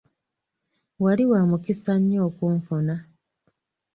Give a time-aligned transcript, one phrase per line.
[1.03, 2.95] Wali wa mukisa nnyo okunfuna.